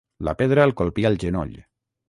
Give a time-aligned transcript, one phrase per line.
[0.27, 1.55] La pedra el colpí al genoll.